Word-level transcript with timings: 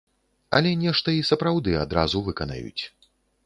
Але 0.59 0.71
нешта 0.83 1.15
і 1.19 1.21
сапраўды 1.31 1.77
адразу 1.85 2.25
выканаюць. 2.31 2.83